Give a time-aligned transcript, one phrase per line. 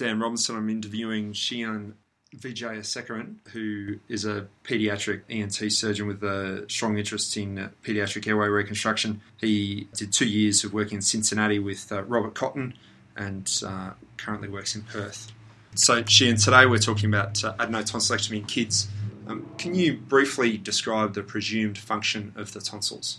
[0.00, 0.56] Dan Robinson.
[0.56, 1.92] I'm interviewing Shyan
[2.34, 8.48] Vijayasekaran, who is a paediatric ENT surgeon with a strong interest in uh, paediatric airway
[8.48, 9.20] reconstruction.
[9.36, 12.72] He did two years of working in Cincinnati with uh, Robert Cotton
[13.14, 15.32] and uh, currently works in Perth.
[15.74, 18.88] So, Shyan, today we're talking about uh, adenotonsillectomy in kids.
[19.26, 23.18] Um, can you briefly describe the presumed function of the tonsils?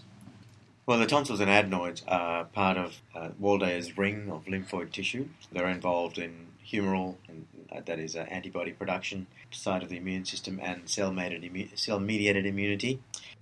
[0.88, 5.28] Well, the tonsils and adenoids are part of uh, Waldeyer's ring of lymphoid tissue.
[5.52, 10.26] They're involved in humoral, and uh, that is uh, antibody production side of the immune
[10.26, 13.00] system, and cell-mediated, immu- cell-mediated immunity.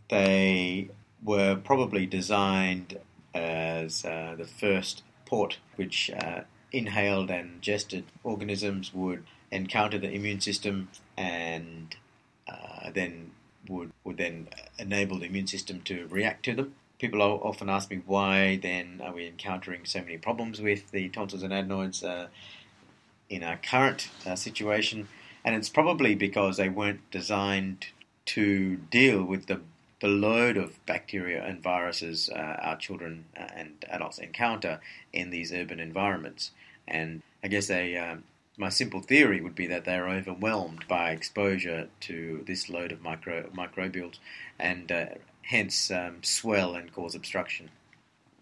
[0.09, 0.89] They
[1.23, 2.99] were probably designed
[3.33, 10.39] as uh, the first port which uh, inhaled and ingested organisms would encounter the immune
[10.39, 11.95] system and
[12.47, 13.31] uh, then
[13.67, 18.01] would would then enable the immune system to react to them people often ask me
[18.05, 22.27] why then are we encountering so many problems with the tonsils and adenoids uh,
[23.29, 25.07] in our current uh, situation,
[25.45, 27.87] and it's probably because they weren't designed
[28.25, 29.61] to deal with the
[29.99, 34.79] the load of bacteria and viruses uh, our children uh, and adults encounter
[35.11, 36.51] in these urban environments.
[36.87, 38.23] And I guess um,
[38.57, 43.01] my simple theory would be that they are overwhelmed by exposure to this load of
[43.01, 44.19] micro, microbials
[44.57, 45.05] and uh,
[45.43, 47.69] hence um, swell and cause obstruction.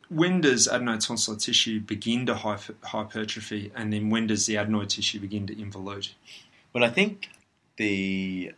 [0.10, 5.46] When does adenotonsillar tissue begin to hypertrophy, and then when does the adenoid tissue begin
[5.48, 6.14] to involute?
[6.72, 7.30] Well, I think
[7.76, 8.54] the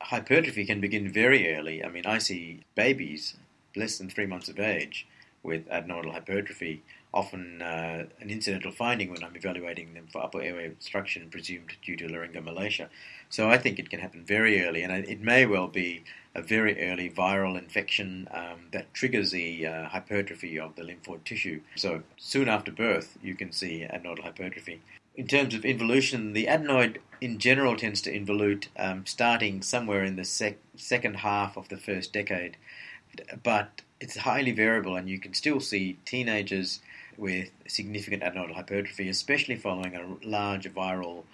[0.00, 1.84] hypertrophy can begin very early.
[1.84, 3.34] I mean, I see babies
[3.74, 5.06] less than three months of age
[5.42, 6.82] with adenoidal hypertrophy,
[7.14, 11.96] often uh, an incidental finding when I'm evaluating them for upper airway obstruction presumed due
[11.96, 12.88] to laryngomalacia.
[13.28, 16.04] So I think it can happen very early, and it may well be
[16.34, 21.60] a very early viral infection um, that triggers the uh, hypertrophy of the lymphoid tissue.
[21.76, 24.80] So soon after birth, you can see adenoidal hypertrophy.
[25.14, 30.16] In terms of involution, the adenoid in general tends to involute um, starting somewhere in
[30.16, 32.56] the sec- second half of the first decade,
[33.42, 36.80] but it's highly variable, and you can still see teenagers
[37.16, 41.24] with significant adenoidal hypertrophy, especially following a large viral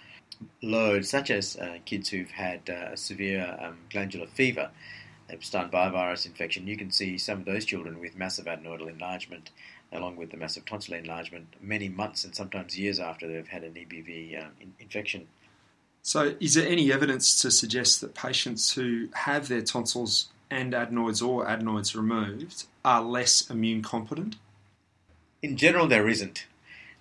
[0.61, 4.69] load, such as uh, kids who've had uh, severe um, glandular fever,
[5.29, 6.67] Epstein-Barr virus infection.
[6.67, 9.51] You can see some of those children with massive adenoidal enlargement,
[9.91, 13.73] along with the massive tonsil enlargement, many months and sometimes years after they've had an
[13.73, 15.27] EBV um, in- infection.
[16.01, 21.21] So, is there any evidence to suggest that patients who have their tonsils and adenoids
[21.21, 24.37] or adenoids removed are less immune competent?
[25.41, 26.47] In general, there isn't.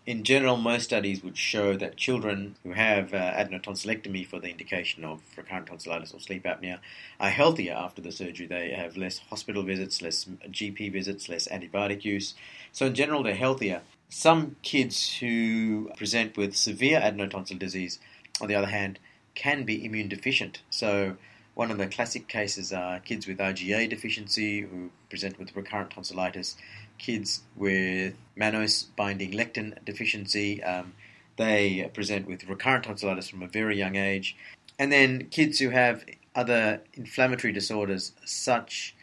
[0.06, 5.04] In general, most studies would show that children who have uh, adenotonsillectomy for the indication
[5.04, 6.78] of recurrent tonsillitis or sleep apnea
[7.19, 8.47] are healthier after the surgery.
[8.47, 12.34] They have less hospital visits, less GP visits, less antibiotic use.
[12.71, 13.82] So, in general, they're healthier.
[14.09, 17.99] Some kids who present with severe adenotonsil disease,
[18.41, 19.00] on the other hand,
[19.34, 20.62] can be immune deficient.
[20.70, 21.16] So,
[21.55, 26.56] one of the classic cases are kids with IgA deficiency who present with recurrent tonsillitis
[26.98, 30.62] kids with mannose binding lectin deficiency.
[30.62, 30.94] Um,
[31.36, 34.36] they present with recurrent tonsillitis from a very young age.
[34.78, 36.04] And then kids who have
[36.34, 38.94] other inflammatory disorders such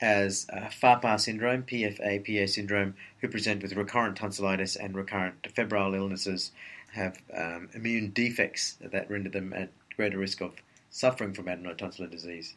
[0.00, 6.52] as uh, FAPA syndrome, PFA-PA syndrome, who present with recurrent tonsillitis and recurrent febrile illnesses,
[6.92, 10.52] have um, immune defects that render them at greater risk of
[10.90, 12.54] suffering from adenotonsillar disease.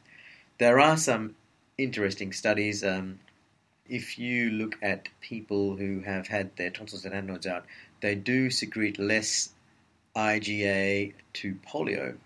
[0.57, 1.35] There are some
[1.77, 2.83] interesting studies.
[2.83, 3.19] Um,
[3.89, 7.65] if you look at people who have had their tonsils and adenoids out,
[8.01, 9.49] they do secrete less
[10.15, 12.17] IgA to polio.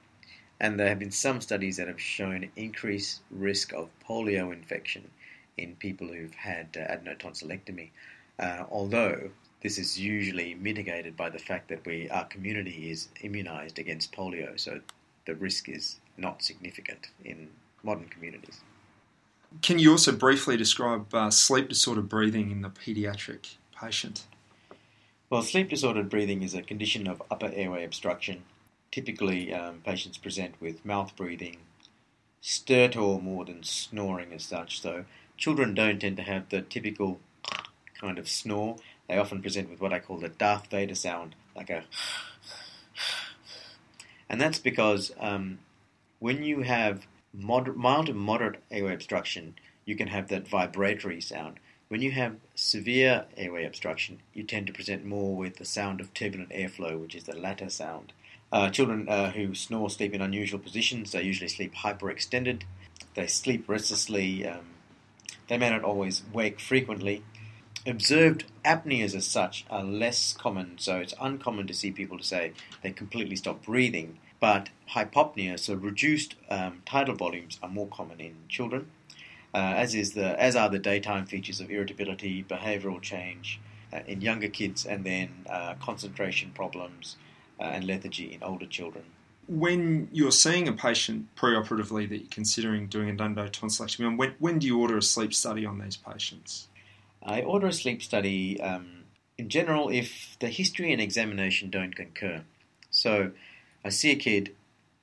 [0.60, 5.10] And there have been some studies that have shown increased risk of polio infection
[5.58, 7.90] in people who've had uh, adenotonsillectomy.
[8.40, 9.30] Uh, although
[9.62, 14.60] this is usually mitigated by the fact that we our community is immunized against polio,
[14.60, 14.82] so
[15.26, 17.50] the risk is not significant in
[17.84, 18.62] modern communities.
[19.60, 24.26] Can you also briefly describe uh, sleep disordered breathing in the paediatric patient?
[25.30, 28.44] Well, sleep disordered breathing is a condition of upper airway obstruction.
[28.92, 31.58] Typically, um, patients present with mouth breathing,
[32.42, 34.82] stertor more than snoring as such.
[34.82, 35.06] So,
[35.38, 37.20] children don't tend to have the typical
[38.00, 38.78] kind of snore.
[39.08, 41.84] They often present with what I call the Darth Vader sound, like a.
[44.30, 45.60] And that's because um,
[46.20, 49.56] when you have mild to moderate airway obstruction,
[49.86, 51.60] you can have that vibratory sound.
[51.88, 56.14] When you have severe airway obstruction, you tend to present more with the sound of
[56.14, 58.14] turbulent airflow, which is the latter sound.
[58.52, 61.12] Uh, children uh, who snore sleep in unusual positions.
[61.12, 62.64] They usually sleep hyperextended.
[63.16, 64.46] They sleep restlessly.
[64.46, 64.66] Um,
[65.48, 67.24] they may not always wake frequently.
[67.86, 72.54] observed apneas as such are less common, so it's uncommon to see people to say
[72.84, 74.18] they completely stop breathing.
[74.42, 78.90] But hypopnea, so reduced um, tidal volumes, are more common in children,
[79.54, 83.62] uh, as is the as are the daytime features of irritability, behavioural change
[83.94, 87.18] uh, in younger kids, and then uh, concentration problems
[87.60, 89.06] uh, and lethargy in older children.
[89.48, 94.60] When you're seeing a patient preoperatively that you're considering doing a tonsillectomy on, when, when
[94.60, 96.68] do you order a sleep study on these patients?
[97.22, 99.04] I order a sleep study um,
[99.38, 102.42] in general if the history and examination don't concur.
[102.90, 103.32] So
[103.84, 104.56] I see a kid,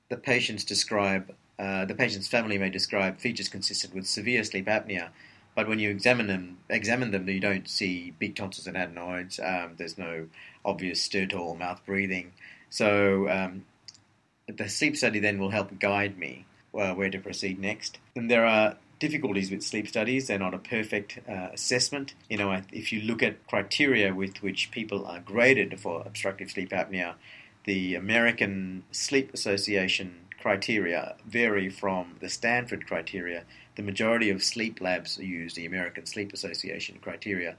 [0.09, 5.09] the patients describe, uh, the patient's family may describe features consistent with severe sleep apnea,
[5.55, 9.39] but when you examine them, examine them, you don't see big tonsils and adenoids.
[9.39, 10.27] Um, there's no
[10.63, 12.31] obvious stertor or mouth breathing.
[12.69, 13.65] So um,
[14.47, 17.99] the sleep study then will help guide me uh, where to proceed next.
[18.15, 20.27] And there are difficulties with sleep studies.
[20.27, 22.13] They're not a perfect uh, assessment.
[22.29, 26.69] You know, if you look at criteria with which people are graded for obstructive sleep
[26.69, 27.15] apnea,
[27.69, 33.43] the American Sleep Association criteria vary from the Stanford criteria.
[33.75, 37.57] The majority of sleep labs use the American Sleep Association criteria.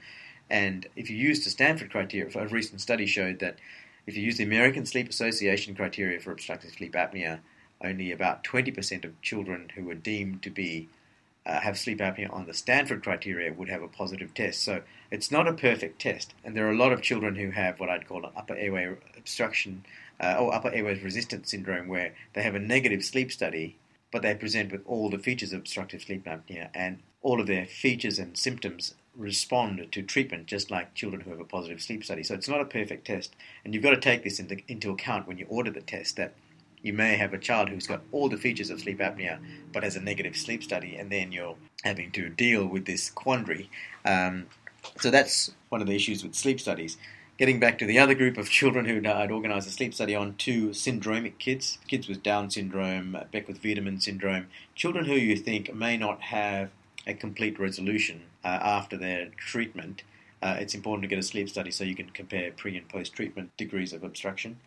[0.50, 3.60] And if you use the Stanford criteria, a recent study showed that
[4.04, 7.38] if you use the American Sleep Association criteria for obstructive sleep apnea,
[7.80, 10.88] only about 20% of children who were deemed to be
[11.46, 14.62] uh, have sleep apnea on the Stanford criteria would have a positive test.
[14.62, 17.80] So it's not a perfect test, and there are a lot of children who have
[17.80, 19.84] what I'd call an upper airway obstruction
[20.22, 23.76] uh, or upper airway resistance syndrome, where they have a negative sleep study,
[24.12, 27.66] but they present with all the features of obstructive sleep apnea, and all of their
[27.66, 32.22] features and symptoms respond to treatment just like children who have a positive sleep study.
[32.22, 33.34] So it's not a perfect test,
[33.64, 36.34] and you've got to take this into, into account when you order the test that
[36.82, 39.38] you may have a child who's got all the features of sleep apnea
[39.72, 43.68] but has a negative sleep study, and then you're having to deal with this quandary.
[44.04, 44.46] Um,
[44.98, 46.96] so that's one of the issues with sleep studies.
[47.40, 50.34] Getting back to the other group of children who I'd organised a sleep study on,
[50.34, 56.20] two syndromic kids, kids with Down syndrome, Beckwith-Wiedemann syndrome, children who you think may not
[56.20, 56.68] have
[57.06, 60.02] a complete resolution uh, after their treatment.
[60.42, 63.14] Uh, it's important to get a sleep study so you can compare pre and post
[63.14, 64.58] treatment degrees of obstruction.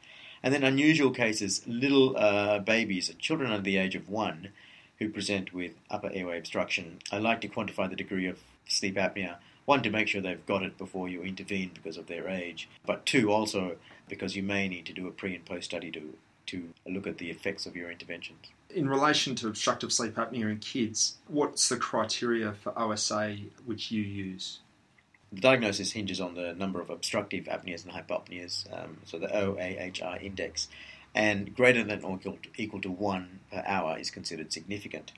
[0.42, 4.50] And then unusual cases, little uh, babies, children under the age of one,
[4.98, 6.98] who present with upper airway obstruction.
[7.12, 9.36] I like to quantify the degree of sleep apnea.
[9.66, 13.06] One, to make sure they've got it before you intervene because of their age, but
[13.06, 13.78] two, also
[14.10, 16.14] because you may need to do a pre and post study to,
[16.48, 18.48] to look at the effects of your interventions.
[18.70, 24.02] In relation to obstructive sleep apnea in kids, what's the criteria for OSA which you
[24.02, 24.60] use?
[25.32, 30.22] The diagnosis hinges on the number of obstructive apneas and hypopneas, um, so the OAHI
[30.22, 30.68] index,
[31.16, 35.12] and greater than or equal to, equal to 1 per hour is considered significant.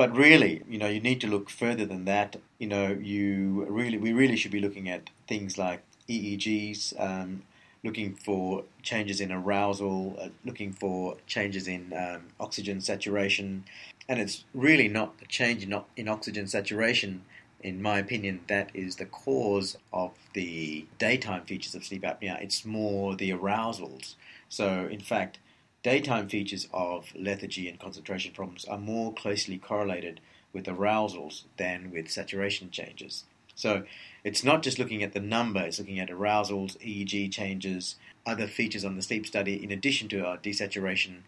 [0.00, 2.36] But really, you know, you need to look further than that.
[2.58, 7.42] You know, you really, we really should be looking at things like EEGs, um,
[7.84, 13.64] looking for changes in arousal, uh, looking for changes in um, oxygen saturation,
[14.08, 17.20] and it's really not the change in, in oxygen saturation
[17.62, 22.42] in my opinion, that is the cause of the daytime features of sleep apnea.
[22.42, 24.14] It's more the arousals.
[24.48, 25.38] So, in fact,
[25.82, 30.20] daytime features of lethargy and concentration problems are more closely correlated
[30.52, 33.24] with arousals than with saturation changes.
[33.54, 33.84] So,
[34.24, 37.96] it's not just looking at the number, it's looking at arousals, EEG changes,
[38.26, 41.22] other features on the sleep study, in addition to our desaturation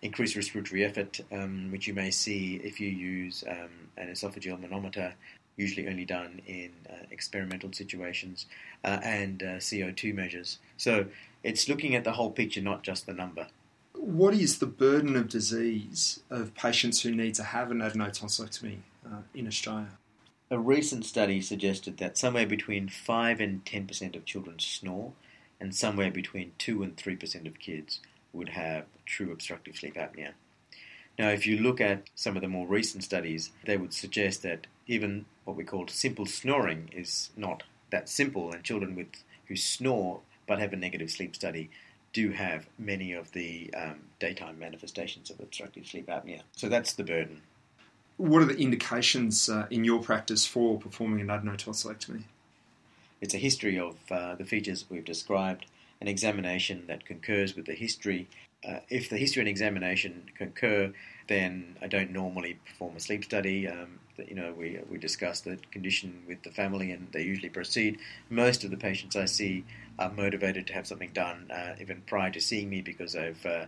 [0.00, 5.14] increased respiratory effort, um, which you may see if you use um, an esophageal manometer
[5.56, 8.46] usually only done in uh, experimental situations,
[8.84, 10.58] uh, and uh, CO2 measures.
[10.76, 11.06] So
[11.42, 13.46] it's looking at the whole picture, not just the number.
[13.94, 19.22] What is the burden of disease of patients who need to have an adenotonsillectomy uh,
[19.34, 19.98] in Australia?
[20.50, 25.12] A recent study suggested that somewhere between 5 and 10% of children snore,
[25.60, 28.00] and somewhere between 2 and 3% of kids
[28.32, 30.32] would have true obstructive sleep apnea.
[31.18, 34.66] Now, if you look at some of the more recent studies, they would suggest that
[34.86, 39.08] even what we call simple snoring is not that simple, and children with
[39.46, 41.70] who snore but have a negative sleep study
[42.12, 46.40] do have many of the um, daytime manifestations of obstructive sleep apnea.
[46.56, 47.42] So that's the burden.
[48.18, 52.24] What are the indications uh, in your practice for performing an adenotonsillectomy?
[53.20, 55.66] It's a history of uh, the features we've described,
[56.00, 58.28] an examination that concurs with the history.
[58.68, 60.92] Uh, if the history and examination concur,
[61.28, 63.66] then I don't normally perform a sleep study.
[63.66, 67.98] Um, you know, we, we discuss the condition with the family and they usually proceed.
[68.30, 69.64] Most of the patients I see
[69.98, 73.66] are motivated to have something done uh, even prior to seeing me because they've uh,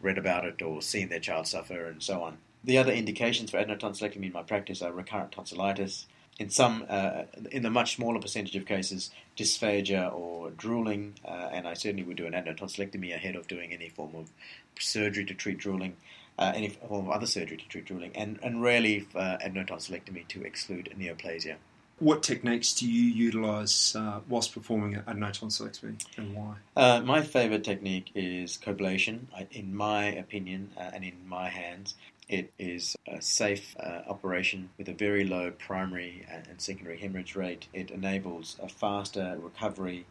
[0.00, 2.38] read about it or seen their child suffer and so on.
[2.64, 6.06] The other indications for adenotonsillectomy in my practice are recurrent tonsillitis,
[6.38, 11.66] in some, uh, in the much smaller percentage of cases, dysphagia or drooling, uh, and
[11.66, 14.30] I certainly would do an adenotonsillectomy ahead of doing any form of
[14.78, 15.96] surgery to treat drooling,
[16.38, 20.42] uh, any form of other surgery to treat drooling, and, and rarely uh, adenotonsillectomy to
[20.42, 21.56] exclude neoplasia.
[21.98, 26.56] What techniques do you utilise uh, whilst performing a adenotonsillectomy, and why?
[26.76, 29.28] Uh, my favourite technique is coblation.
[29.34, 31.94] I, in my opinion, and in my hands,
[32.28, 37.68] it is a safe uh, operation with a very low primary and secondary hemorrhage rate.
[37.72, 40.06] It enables a faster recovery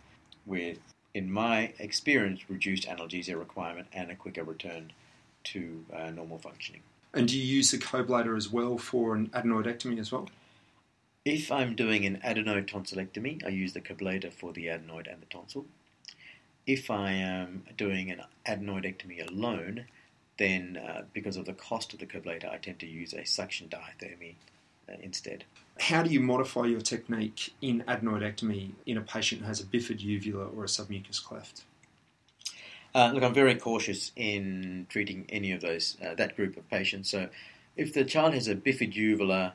[0.46, 0.80] with,
[1.14, 4.92] in my experience, reduced analgesia requirement and a quicker return
[5.46, 6.82] to uh, normal functioning.
[7.14, 10.28] And do you use the coblator as well for an adenoidectomy as well?
[11.24, 15.66] If I'm doing an adenotonsillectomy, I use the coblator for the adenoid and the tonsil.
[16.68, 19.86] If I am doing an adenoidectomy alone,
[20.38, 23.70] then uh, because of the cost of the coblator, I tend to use a suction
[23.70, 24.36] diathermy
[24.90, 25.46] uh, instead.
[25.80, 30.02] How do you modify your technique in adenoidectomy in a patient who has a bifid
[30.02, 31.64] uvula or a submucous cleft?
[32.96, 37.12] Uh, look, I'm very cautious in treating any of those uh, that group of patients.
[37.12, 37.28] So,
[37.76, 39.54] if the child has a bifid uvula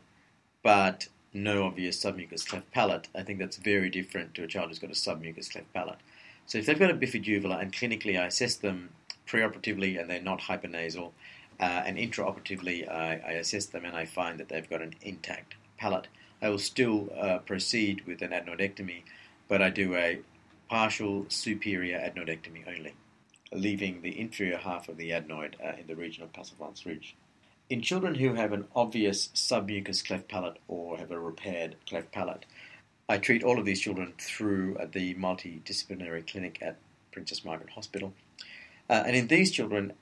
[0.63, 4.79] but no obvious submucous cleft palate, I think that's very different to a child who's
[4.79, 6.01] got a submucous cleft palate.
[6.45, 8.91] So, if they've got a bifid uvula and clinically I assess them
[9.27, 11.13] preoperatively and they're not hypernasal.
[11.59, 15.57] Uh, and intraoperatively, I, I, assess them and I find that they've got an intact
[15.77, 16.09] palate.
[16.41, 19.03] I will still uh, proceed with an adenoidectomy,
[19.47, 20.21] but I do a
[20.71, 22.95] partial superior adenoidectomy only,
[23.52, 27.16] leaving the inferior half of the adenoid uh, in the region of Passavant's ridge.
[27.69, 32.47] In children who have an obvious submucous cleft palate or have a repaired cleft palate,
[33.09, 36.76] I treat all of these children through uh, the multidisciplinary clinic at
[37.12, 38.12] Princess Margaret Hospital
[38.90, 39.92] uh, and in these children,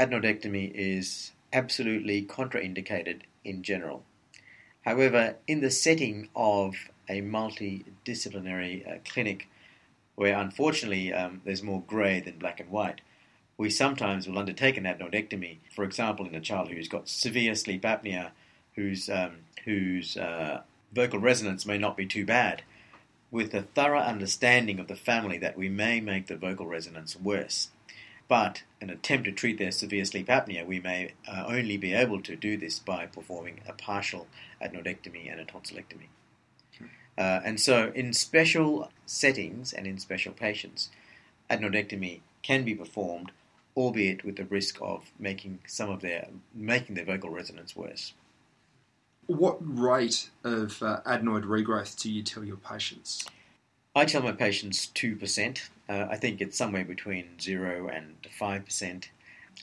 [0.00, 4.02] adenoidectomy is absolutely contraindicated in general.
[4.84, 6.74] However, in the setting of
[7.08, 9.48] a multidisciplinary uh, clinic,
[10.18, 13.00] where unfortunately um, there's more grey than black and white,
[13.56, 17.82] we sometimes will undertake an adenoidectomy, for example, in a child who's got severe sleep
[17.82, 18.32] apnea,
[18.74, 22.62] whose, um, whose uh, vocal resonance may not be too bad,
[23.30, 27.68] with a thorough understanding of the family that we may make the vocal resonance worse.
[28.26, 32.22] But an attempt to treat their severe sleep apnea, we may uh, only be able
[32.22, 34.26] to do this by performing a partial
[34.60, 36.08] adenoidectomy and a tonsillectomy.
[37.18, 40.90] Uh, and so, in special settings and in special patients,
[41.50, 43.32] adenoidectomy can be performed,
[43.76, 48.12] albeit with the risk of making some of their making their vocal resonance worse.
[49.26, 53.26] What rate of uh, adenoid regrowth do you tell your patients?
[53.94, 55.68] I tell my patients 2%.
[55.88, 59.08] Uh, I think it's somewhere between 0 and 5%.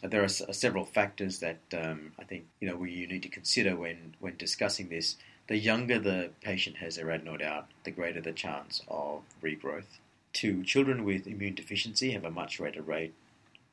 [0.03, 3.29] Uh, there are s- several factors that um, I think you know we need to
[3.29, 5.15] consider when, when discussing this.
[5.47, 9.99] The younger the patient has their adenoid out, the greater the chance of regrowth.
[10.33, 13.13] Two, children with immune deficiency have a much greater rate,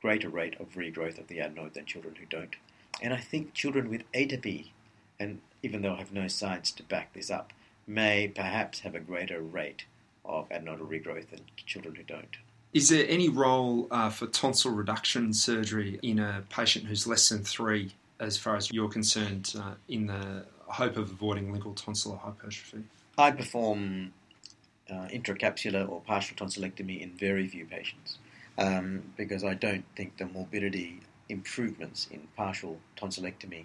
[0.02, 2.56] greater rate of regrowth of the adenoid than children who don't.
[3.00, 4.66] And I think children with atopy,
[5.18, 7.52] and even though I have no science to back this up,
[7.86, 9.84] may perhaps have a greater rate
[10.24, 12.36] of adenoidal regrowth than children who don't.
[12.72, 17.44] Is there any role uh, for tonsil reduction surgery in a patient who's less than
[17.44, 22.84] three, as far as you're concerned, uh, in the hope of avoiding lingual tonsillar hypertrophy?
[23.18, 24.12] I perform
[24.90, 28.18] uh, intracapsular or partial tonsillectomy in very few patients
[28.58, 33.64] um, because I don't think the morbidity improvements in partial tonsillectomy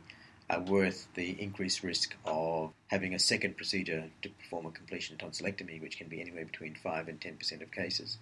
[0.49, 5.81] are worth the increased risk of having a second procedure to perform a completion tonsillectomy,
[5.81, 8.17] which can be anywhere between 5 and 10% of cases.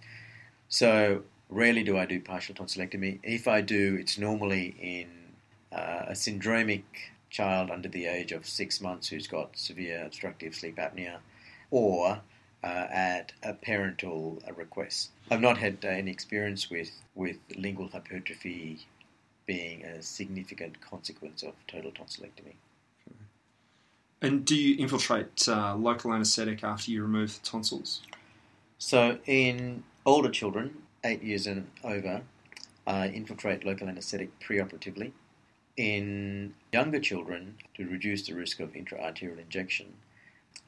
[0.68, 3.20] So, rarely do I do partial tonsillectomy.
[3.22, 5.08] If I do, it's normally in
[5.70, 6.82] uh, a syndromic
[7.30, 11.18] child under the age of six months who's got severe obstructive sleep apnea
[11.70, 12.20] or
[12.62, 15.10] uh, at a parental request.
[15.30, 18.86] I've not had uh, any experience with, with lingual hypertrophy
[19.46, 22.54] being a significant consequence of total tonsillectomy.
[24.22, 28.00] And do you infiltrate uh, local anaesthetic after you remove the tonsils?
[28.78, 32.22] So, in older children, eight years and over,
[32.86, 35.12] I infiltrate local anaesthetic preoperatively.
[35.76, 39.94] In younger children, to reduce the risk of intraarterial injection,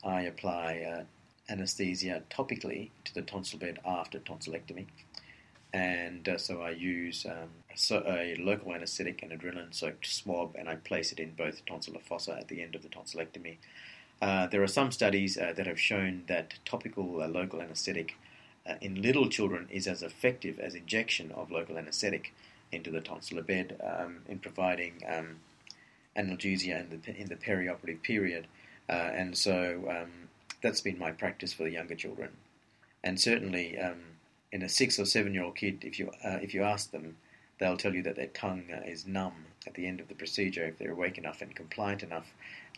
[0.05, 1.05] I apply uh,
[1.51, 4.87] anesthesia topically to the tonsil bed after tonsillectomy
[5.73, 7.51] and uh, so I use um,
[8.07, 12.37] a local anaesthetic and adrenaline soaked swab, and I place it in both tonsillar fossa
[12.39, 13.57] at the end of the tonsillectomy.
[14.21, 18.17] Uh, there are some studies uh, that have shown that topical uh, local anaesthetic
[18.67, 22.35] uh, in little children is as effective as injection of local anaesthetic
[22.73, 25.37] into the tonsillar bed um, in providing um,
[26.17, 28.47] analgesia in the, in the perioperative period.
[28.89, 30.11] Uh, and so um,
[30.63, 32.31] that's been my practice for the younger children.
[33.05, 34.01] And certainly, um,
[34.51, 37.17] in a six or seven year old kid, if you uh, if you ask them,
[37.59, 40.65] they'll tell you that their tongue uh, is numb at the end of the procedure
[40.65, 42.33] if they're awake enough and compliant enough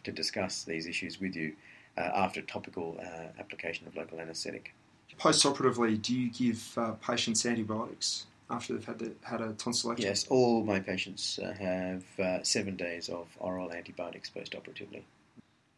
[0.04, 1.54] to discuss these issues with you
[1.96, 4.74] uh, after topical uh, application of local anaesthetic.
[5.18, 10.00] Post-operatively, do you give uh, patients antibiotics after they've had the, had a tonsillectomy?
[10.00, 15.04] Yes, all my patients uh, have seven days of oral antibiotics post-operatively.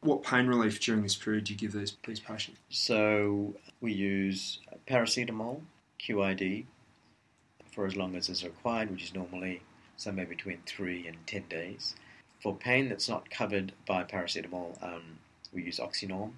[0.00, 2.58] What pain relief during this period do you give these, these patients?
[2.70, 5.60] So we use paracetamol,
[6.00, 6.64] QID,
[7.70, 9.62] for as long as is required, which is normally
[9.96, 11.94] somewhere between three and ten days.
[12.40, 15.18] For pain that's not covered by paracetamol, um,
[15.52, 16.32] we use Oxynorm.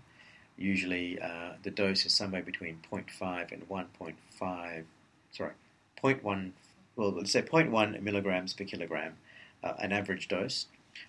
[0.58, 4.84] Usually uh, the dose is somewhere between 0.5 and 1.5,
[5.32, 5.52] sorry,
[6.02, 6.52] 0.1,
[6.96, 9.14] well, let's say 0.1 milligrams per kilogram,
[9.62, 10.66] uh, an average dose.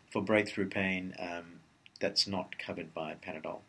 [0.10, 1.60] For breakthrough pain, um,
[2.00, 3.60] that's not covered by Panadol.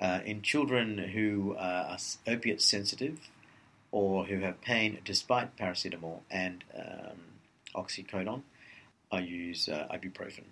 [0.00, 1.96] Uh, in children who are
[2.26, 3.30] opiate sensitive
[3.90, 7.16] or who have pain despite paracetamol and um,
[7.74, 8.42] oxycodone,
[9.10, 10.44] I use uh, ibuprofen.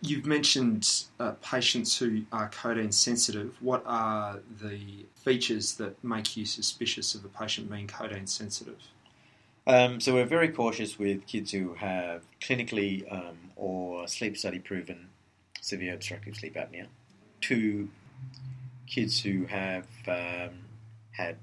[0.00, 3.56] You've mentioned uh, patients who are codeine sensitive.
[3.60, 8.82] What are the features that make you suspicious of a patient being codeine sensitive?
[9.66, 15.08] Um, so we're very cautious with kids who have clinically um, or sleep study proven
[15.60, 16.86] severe obstructive sleep apnea.
[17.40, 17.88] Two
[18.86, 20.50] kids who have um,
[21.12, 21.36] had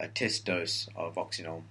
[0.00, 1.62] a test dose of Oxynorm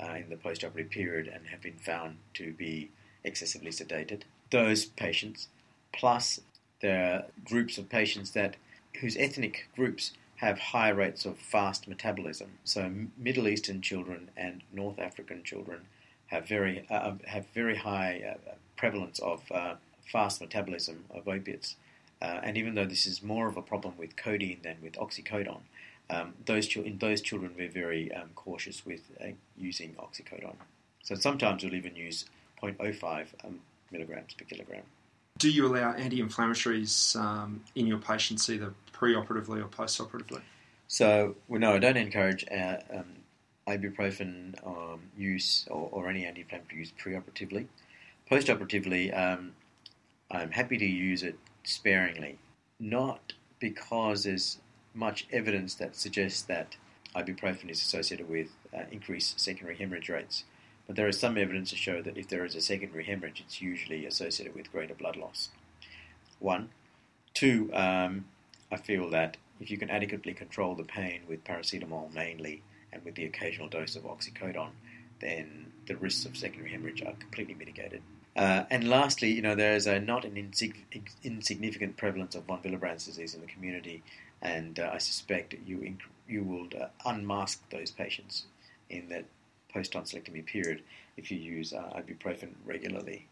[0.00, 2.90] uh, in the postoperative period and have been found to be
[3.22, 4.22] excessively sedated.
[4.50, 5.48] Those patients,
[5.92, 6.40] plus
[6.80, 8.56] there are groups of patients that
[9.00, 10.12] whose ethnic groups
[10.44, 12.50] have higher rates of fast metabolism.
[12.64, 15.80] So Middle Eastern children and North African children
[16.26, 19.74] have very uh, have very high uh, prevalence of uh,
[20.12, 21.76] fast metabolism of opiates.
[22.20, 25.60] Uh, and even though this is more of a problem with codeine than with oxycodone,
[26.10, 30.56] um, those in those children we're very um, cautious with uh, using oxycodone.
[31.02, 32.26] So sometimes we'll even use
[32.62, 34.82] 0.05 um, milligrams per kilogram.
[35.38, 38.72] Do you allow anti-inflammatories um, in your patients either
[39.04, 40.40] pre-operatively or post-operatively?
[40.88, 43.04] So well, no, I don't encourage uh, um,
[43.68, 47.68] ibuprofen um, use or, or, any anti-inflammatory use pre-operatively.
[48.30, 49.52] Post-operatively, I'm
[50.30, 52.38] happy to use it sparingly,
[52.80, 54.58] not because there's
[54.94, 56.76] much evidence that suggests that
[57.14, 60.44] ibuprofen is associated with uh, increased secondary hemorrhage rates,
[60.86, 63.60] but there is some evidence to show that if there is a secondary hemorrhage, it's
[63.60, 65.50] usually associated with greater blood loss.
[66.38, 66.70] One.
[67.34, 68.26] Two, um,
[68.74, 73.14] I feel that if you can adequately control the pain with paracetamol mainly and with
[73.14, 74.72] the occasional dose of oxycodone,
[75.20, 78.02] then the risks of secondary hemorrhage are completely mitigated.
[78.34, 80.74] Uh, and lastly, you know, there is a not an insig-
[81.22, 84.02] insignificant prevalence of von Willebrand's disease in the community,
[84.42, 88.46] and uh, I suspect you inc- you will uh, unmask those patients
[88.90, 89.26] in that
[89.72, 90.82] post tonsillectomy period
[91.16, 93.28] if you use uh, ibuprofen regularly.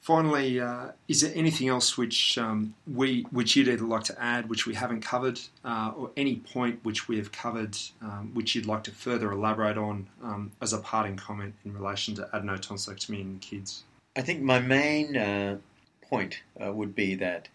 [0.00, 4.48] Finally, uh, is there anything else which um, we which you'd either like to add,
[4.48, 8.64] which we haven't covered, uh, or any point which we have covered, um, which you'd
[8.64, 13.38] like to further elaborate on um, as a parting comment in relation to adenotonsillectomy in
[13.40, 13.84] kids?
[14.16, 15.58] I think my main uh,
[16.00, 17.48] point uh, would be that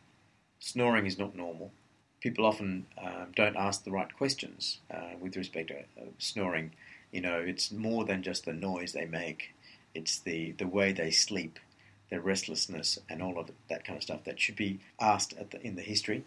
[0.59, 1.71] snoring is not normal.
[2.21, 6.71] People often um, don't ask the right questions uh, with respect to uh, snoring.
[7.11, 9.53] You know, it's more than just the noise they make.
[9.93, 11.59] It's the, the way they sleep,
[12.09, 15.75] their restlessness, and all of that kind of stuff that should be asked the, in
[15.75, 16.23] the history.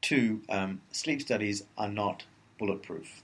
[0.00, 2.24] Two, um, sleep studies are not
[2.58, 3.22] bulletproof.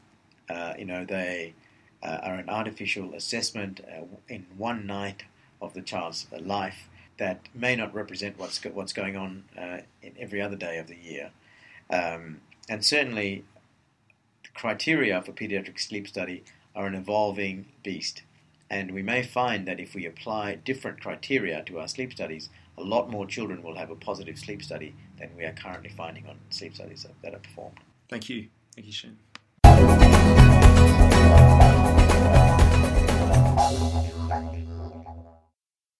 [0.48, 1.54] Uh, you know, they
[2.02, 3.80] uh, are an artificial assessment
[4.28, 5.24] in one night
[5.60, 10.12] of the child's life that may not represent what's go- what's going on uh, in
[10.18, 11.30] every other day of the year.
[11.90, 13.44] Um, and certainly,
[14.42, 18.22] the criteria for pediatric sleep study are an evolving beast.
[18.68, 22.82] And we may find that if we apply different criteria to our sleep studies, a
[22.82, 26.38] lot more children will have a positive sleep study than we are currently finding on
[26.50, 27.78] sleep studies that are performed.
[28.08, 28.48] Thank you.
[28.74, 29.18] Thank you, Shane.